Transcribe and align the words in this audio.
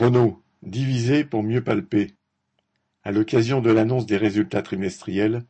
Renault, 0.00 0.40
diviser 0.62 1.24
pour 1.24 1.42
mieux 1.42 1.62
palper. 1.62 2.14
À 3.04 3.12
l'occasion 3.12 3.60
de 3.60 3.70
l'annonce 3.70 4.06
des 4.06 4.16
résultats 4.16 4.62
trimestriels, 4.62 5.44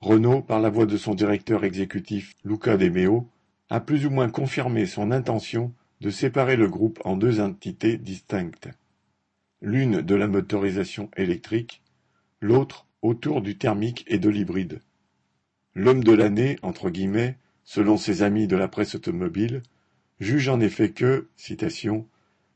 Renault, 0.00 0.40
par 0.40 0.60
la 0.60 0.70
voix 0.70 0.86
de 0.86 0.96
son 0.96 1.16
directeur 1.16 1.64
exécutif 1.64 2.34
Luca 2.44 2.76
De 2.76 2.88
Meo, 2.88 3.28
a 3.70 3.80
plus 3.80 4.06
ou 4.06 4.10
moins 4.10 4.30
confirmé 4.30 4.86
son 4.86 5.10
intention 5.10 5.74
de 6.00 6.10
séparer 6.10 6.54
le 6.54 6.68
groupe 6.68 7.00
en 7.04 7.16
deux 7.16 7.40
entités 7.40 7.98
distinctes. 7.98 8.68
L'une 9.62 10.00
de 10.00 10.14
la 10.14 10.28
motorisation 10.28 11.10
électrique, 11.16 11.82
l'autre 12.40 12.86
autour 13.02 13.42
du 13.42 13.58
thermique 13.58 14.04
et 14.06 14.20
de 14.20 14.28
l'hybride. 14.28 14.80
L'homme 15.74 16.04
de 16.04 16.12
l'année, 16.12 16.56
entre 16.62 16.88
guillemets, 16.88 17.36
selon 17.64 17.96
ses 17.96 18.22
amis 18.22 18.46
de 18.46 18.54
la 18.54 18.68
presse 18.68 18.94
automobile, 18.94 19.60
juge 20.20 20.48
en 20.48 20.60
effet 20.60 20.92
que, 20.92 21.26
citation, 21.34 22.06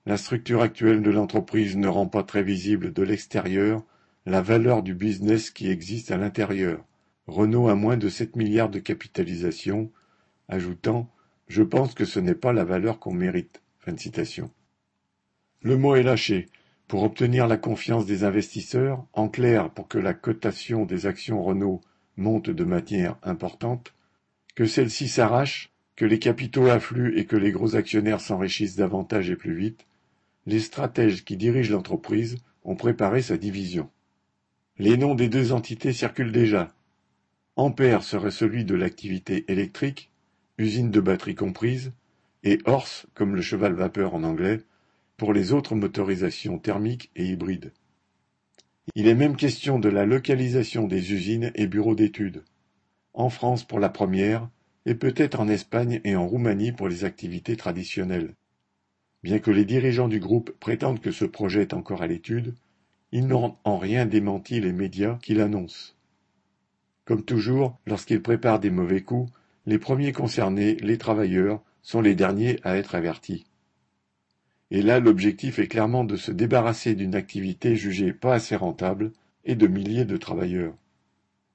la 0.04 0.16
structure 0.16 0.62
actuelle 0.62 1.00
de 1.00 1.10
l'entreprise 1.10 1.76
ne 1.76 1.86
rend 1.86 2.06
pas 2.06 2.24
très 2.24 2.42
visible 2.42 2.92
de 2.92 3.02
l'extérieur 3.02 3.84
la 4.26 4.42
valeur 4.42 4.82
du 4.82 4.94
business 4.94 5.50
qui 5.50 5.68
existe 5.68 6.10
à 6.10 6.16
l'intérieur. 6.16 6.84
Renault 7.26 7.68
a 7.68 7.74
moins 7.74 7.96
de 7.96 8.08
7 8.08 8.36
milliards 8.36 8.68
de 8.68 8.78
capitalisation, 8.80 9.92
ajoutant 10.48 11.08
Je 11.48 11.62
pense 11.62 11.94
que 11.94 12.04
ce 12.04 12.18
n'est 12.18 12.34
pas 12.34 12.52
la 12.52 12.64
valeur 12.64 12.98
qu'on 12.98 13.14
mérite. 13.14 13.62
Le 15.62 15.76
mot 15.76 15.94
est 15.94 16.02
lâché. 16.02 16.48
Pour 16.88 17.04
obtenir 17.04 17.46
la 17.46 17.56
confiance 17.56 18.06
des 18.06 18.24
investisseurs, 18.24 19.06
en 19.12 19.28
clair 19.28 19.70
pour 19.70 19.88
que 19.88 19.98
la 19.98 20.14
cotation 20.14 20.84
des 20.84 21.06
actions 21.06 21.42
Renault 21.42 21.80
monte 22.16 22.50
de 22.50 22.64
manière 22.64 23.16
importante, 23.22 23.94
que 24.54 24.66
celle-ci 24.66 25.08
s'arrache, 25.08 25.72
que 25.96 26.04
les 26.04 26.18
capitaux 26.18 26.66
affluent 26.66 27.16
et 27.16 27.24
que 27.24 27.36
les 27.36 27.52
gros 27.52 27.76
actionnaires 27.76 28.20
s'enrichissent 28.20 28.76
davantage 28.76 29.30
et 29.30 29.36
plus 29.36 29.54
vite, 29.54 29.86
les 30.46 30.60
stratèges 30.60 31.24
qui 31.24 31.36
dirigent 31.36 31.72
l'entreprise 31.72 32.36
ont 32.64 32.76
préparé 32.76 33.22
sa 33.22 33.36
division. 33.36 33.90
Les 34.78 34.96
noms 34.96 35.14
des 35.14 35.28
deux 35.28 35.52
entités 35.52 35.92
circulent 35.92 36.32
déjà. 36.32 36.74
Ampère 37.56 38.02
serait 38.02 38.30
celui 38.30 38.64
de 38.64 38.74
l'activité 38.74 39.44
électrique, 39.48 40.10
usine 40.58 40.90
de 40.90 41.00
batterie 41.00 41.34
comprise, 41.34 41.92
et 42.44 42.58
Horse, 42.64 43.06
comme 43.14 43.36
le 43.36 43.42
cheval 43.42 43.74
vapeur 43.74 44.14
en 44.14 44.24
anglais, 44.24 44.60
pour 45.16 45.32
les 45.32 45.52
autres 45.52 45.74
motorisations 45.74 46.58
thermiques 46.58 47.10
et 47.14 47.26
hybrides. 47.26 47.72
Il 48.94 49.06
est 49.06 49.14
même 49.14 49.36
question 49.36 49.78
de 49.78 49.88
la 49.88 50.04
localisation 50.06 50.88
des 50.88 51.12
usines 51.12 51.52
et 51.54 51.68
bureaux 51.68 51.94
d'études. 51.94 52.42
En 53.14 53.30
France 53.30 53.64
pour 53.64 53.78
la 53.78 53.90
première, 53.90 54.48
et 54.86 54.94
peut-être 54.94 55.38
en 55.38 55.48
Espagne 55.48 56.00
et 56.02 56.16
en 56.16 56.26
Roumanie 56.26 56.72
pour 56.72 56.88
les 56.88 57.04
activités 57.04 57.56
traditionnelles. 57.56 58.34
Bien 59.22 59.38
que 59.38 59.50
les 59.50 59.64
dirigeants 59.64 60.08
du 60.08 60.18
groupe 60.18 60.50
prétendent 60.58 61.00
que 61.00 61.12
ce 61.12 61.24
projet 61.24 61.62
est 61.62 61.74
encore 61.74 62.02
à 62.02 62.06
l'étude, 62.06 62.54
ils 63.12 63.26
n'ont 63.26 63.56
en 63.64 63.78
rien 63.78 64.06
démenti 64.06 64.60
les 64.60 64.72
médias 64.72 65.18
qui 65.22 65.34
l'annoncent. 65.34 65.92
Comme 67.04 67.24
toujours, 67.24 67.78
lorsqu'ils 67.86 68.22
préparent 68.22 68.60
des 68.60 68.70
mauvais 68.70 69.02
coups, 69.02 69.30
les 69.66 69.78
premiers 69.78 70.12
concernés, 70.12 70.76
les 70.76 70.98
travailleurs, 70.98 71.60
sont 71.82 72.00
les 72.00 72.14
derniers 72.14 72.58
à 72.64 72.76
être 72.76 72.94
avertis. 72.94 73.44
Et 74.70 74.82
là 74.82 74.98
l'objectif 75.00 75.58
est 75.58 75.68
clairement 75.68 76.04
de 76.04 76.16
se 76.16 76.32
débarrasser 76.32 76.94
d'une 76.94 77.14
activité 77.14 77.76
jugée 77.76 78.12
pas 78.12 78.34
assez 78.34 78.56
rentable 78.56 79.12
et 79.44 79.54
de 79.54 79.66
milliers 79.66 80.06
de 80.06 80.16
travailleurs. 80.16 80.74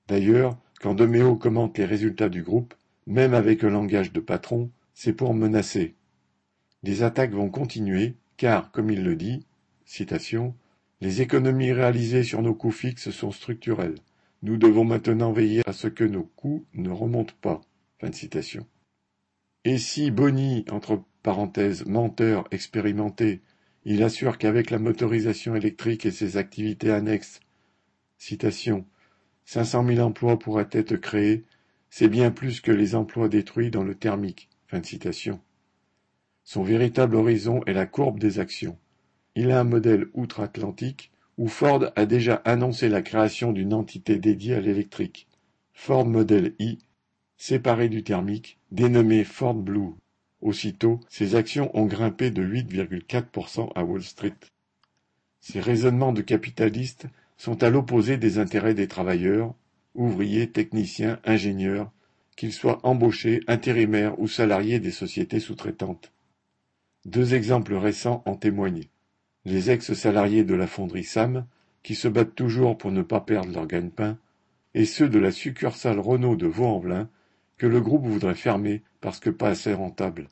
D'ailleurs, 0.08 0.58
quand 0.80 0.94
Deméo 0.94 1.36
commente 1.36 1.78
les 1.78 1.86
résultats 1.86 2.30
du 2.30 2.44
groupe, 2.44 2.76
même 3.08 3.34
avec 3.34 3.64
un 3.64 3.70
langage 3.70 4.14
de 4.14 4.20
patron, 4.20 4.70
c'est 4.94 5.14
pour 5.14 5.34
menacer. 5.34 5.96
Les 6.84 7.04
attaques 7.04 7.34
vont 7.34 7.50
continuer, 7.50 8.16
car, 8.38 8.72
comme 8.72 8.92
il 8.92 9.04
le 9.04 9.16
dit, 9.16 9.46
les 11.02 11.22
économies 11.22 11.72
réalisées 11.72 12.24
sur 12.24 12.42
nos 12.42 12.54
coûts 12.54 12.72
fixes 12.72 13.12
sont 13.12 13.32
structurelles. 13.32 13.98
Nous 14.44 14.58
devons 14.58 14.84
maintenant 14.84 15.32
veiller 15.32 15.62
à 15.66 15.74
ce 15.74 15.88
que 15.88 16.04
nos 16.04 16.24
coûts 16.24 16.66
ne 16.74 16.90
remontent 16.90 17.34
pas. 17.42 17.62
Et 19.64 19.78
si 19.78 20.12
Bonny, 20.12 20.66
entre 20.70 21.04
parenthèses, 21.24 21.86
menteur 21.86 22.48
expérimenté, 22.52 23.42
il 23.86 24.04
assure 24.04 24.38
qu'avec 24.38 24.70
la 24.70 24.80
motorisation 24.80 25.56
électrique 25.56 26.06
et 26.06 26.12
ses 26.12 26.38
activités 26.38 26.92
annexes, 26.92 27.40
citation, 28.18 28.86
500 29.46 29.86
000 29.88 30.00
emplois 30.06 30.38
pourraient 30.38 30.70
être 30.72 30.96
créés, 30.98 31.46
c'est 31.90 32.10
bien 32.10 32.32
plus 32.32 32.62
que 32.62 32.72
les 32.72 32.96
emplois 32.96 33.30
détruits 33.30 33.72
dans 33.72 33.84
le 33.84 33.96
thermique. 33.96 34.50
Son 36.48 36.64
véritable 36.64 37.18
horizon 37.18 37.60
est 37.66 37.74
la 37.74 37.86
courbe 37.86 38.20
des 38.20 38.40
actions. 38.40 38.78
Il 39.36 39.52
a 39.52 39.60
un 39.60 39.66
modèle 39.66 40.06
outre-Atlantique 40.14 41.12
où 41.38 41.50
Ford 41.50 41.92
a 41.98 42.06
déjà 42.06 42.36
annoncé 42.46 42.88
la 42.88 43.02
création 43.02 43.52
d'une 43.52 43.74
entité 43.74 44.16
dédiée 44.16 44.54
à 44.54 44.62
l'électrique, 44.62 45.28
Ford 45.74 46.06
Model 46.06 46.56
I, 46.60 46.78
séparé 47.36 47.90
du 47.90 48.02
thermique, 48.02 48.60
dénommé 48.72 49.26
Ford 49.26 49.56
Blue. 49.56 49.90
Aussitôt, 50.40 51.02
ses 51.10 51.36
actions 51.36 51.70
ont 51.78 51.86
grimpé 51.86 52.32
de 52.32 52.42
8,4% 52.42 53.70
à 53.76 53.84
Wall 53.84 54.02
Street. 54.02 54.38
Ces 55.42 55.60
raisonnements 55.60 56.14
de 56.14 56.22
capitalistes 56.22 57.08
sont 57.36 57.62
à 57.62 57.70
l'opposé 57.70 58.16
des 58.16 58.40
intérêts 58.40 58.74
des 58.74 58.88
travailleurs, 58.88 59.54
ouvriers, 59.96 60.50
techniciens, 60.50 61.20
ingénieurs, 61.26 61.92
qu'ils 62.38 62.54
soient 62.54 62.80
embauchés, 62.84 63.42
intérimaires 63.48 64.18
ou 64.18 64.30
salariés 64.30 64.80
des 64.80 64.92
sociétés 64.92 65.42
sous-traitantes. 65.42 66.14
Deux 67.08 67.36
exemples 67.36 67.74
récents 67.74 68.22
en 68.26 68.36
témoignent. 68.36 68.90
Les 69.46 69.72
ex-salariés 69.72 70.44
de 70.44 70.56
la 70.56 70.68
fonderie 70.68 71.06
Sam, 71.06 71.48
qui 71.82 71.96
se 71.96 72.10
battent 72.10 72.36
toujours 72.36 72.78
pour 72.78 72.92
ne 72.92 73.02
pas 73.02 73.22
perdre 73.22 73.54
leur 73.54 73.66
gagne-pain, 73.66 74.18
et 74.74 74.84
ceux 74.84 75.08
de 75.08 75.18
la 75.18 75.32
succursale 75.32 76.00
Renault 76.00 76.36
de 76.36 76.48
Vaux-en-Velin, 76.48 77.10
que 77.56 77.66
le 77.66 77.80
groupe 77.80 78.06
voudrait 78.06 78.36
fermer 78.36 78.84
parce 79.00 79.22
que 79.22 79.30
pas 79.30 79.48
assez 79.48 79.74
rentable. 79.74 80.28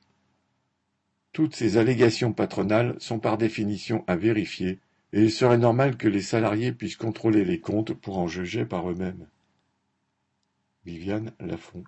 Toutes 1.32 1.56
ces 1.56 1.78
allégations 1.78 2.34
patronales 2.34 2.98
sont 3.00 3.20
par 3.20 3.38
définition 3.38 4.04
à 4.06 4.18
vérifier, 4.18 4.80
et 5.14 5.24
il 5.24 5.32
serait 5.32 5.58
normal 5.58 5.96
que 5.96 6.10
les 6.10 6.22
salariés 6.22 6.74
puissent 6.74 6.98
contrôler 6.98 7.46
les 7.46 7.62
comptes 7.62 7.94
pour 7.94 8.18
en 8.18 8.28
juger 8.28 8.66
par 8.66 8.92
eux-mêmes. 8.92 9.30
Viviane 10.84 11.32
Lafont 11.40 11.86